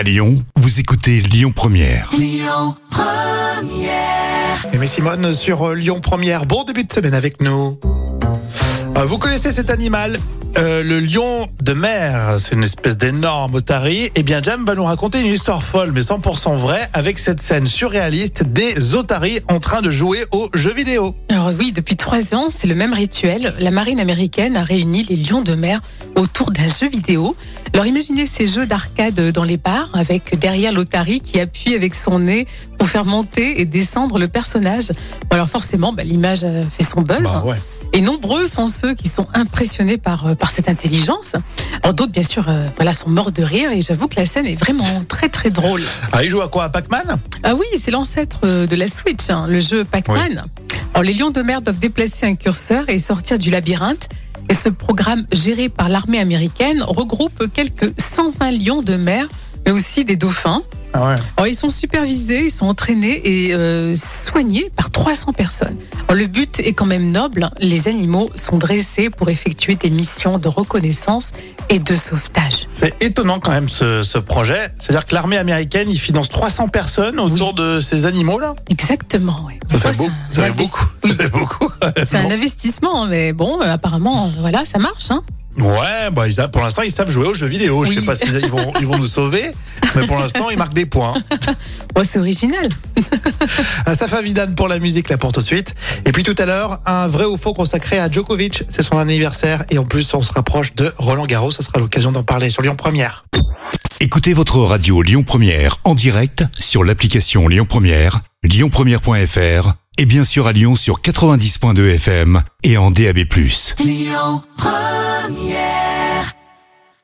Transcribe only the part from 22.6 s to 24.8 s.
le même rituel. La marine américaine a